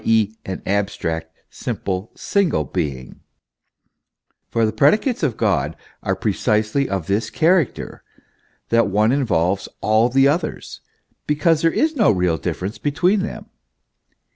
e., 0.03 0.33
an 0.47 0.63
abstract, 0.65 1.31
simple, 1.51 2.11
single 2.15 2.63
being; 2.63 3.19
for 4.49 4.65
the 4.65 4.71
predicates 4.73 5.21
of 5.21 5.37
God 5.37 5.75
are 6.01 6.15
precisely 6.15 6.89
of 6.89 7.05
this 7.05 7.29
character, 7.29 8.01
that 8.69 8.87
one 8.87 9.11
involves 9.11 9.69
all 9.79 10.09
the 10.09 10.27
others, 10.27 10.81
because 11.27 11.61
there 11.61 11.69
is 11.69 11.95
no 11.95 12.09
real 12.09 12.39
dif 12.39 12.61
ference 12.61 12.81
between 12.81 13.19
them. 13.19 13.45